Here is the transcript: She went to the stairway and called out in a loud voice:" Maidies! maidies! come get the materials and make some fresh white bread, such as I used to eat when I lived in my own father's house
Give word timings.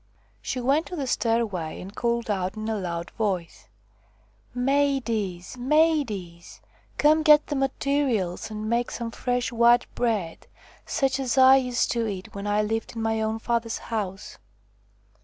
She 0.41 0.59
went 0.59 0.87
to 0.87 0.95
the 0.95 1.05
stairway 1.05 1.79
and 1.79 1.93
called 1.95 2.27
out 2.31 2.57
in 2.57 2.67
a 2.67 2.75
loud 2.75 3.11
voice:" 3.11 3.67
Maidies! 4.67 5.57
maidies! 5.59 6.59
come 6.97 7.21
get 7.21 7.45
the 7.45 7.55
materials 7.55 8.49
and 8.49 8.67
make 8.67 8.89
some 8.89 9.11
fresh 9.11 9.51
white 9.51 9.85
bread, 9.93 10.47
such 10.87 11.19
as 11.19 11.37
I 11.37 11.57
used 11.57 11.91
to 11.91 12.07
eat 12.07 12.33
when 12.33 12.47
I 12.47 12.63
lived 12.63 12.95
in 12.95 13.03
my 13.03 13.21
own 13.21 13.37
father's 13.37 13.77
house 13.93 14.39